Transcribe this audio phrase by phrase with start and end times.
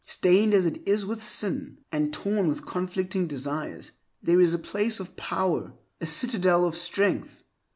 [0.07, 4.99] stained as it is with sin, and torn with conflicting desires, there is a place
[4.99, 7.43] of power, a citadel of strength.